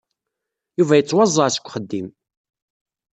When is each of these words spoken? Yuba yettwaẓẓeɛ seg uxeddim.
Yuba 0.77 0.97
yettwaẓẓeɛ 0.99 1.49
seg 1.51 1.65
uxeddim. 1.67 2.07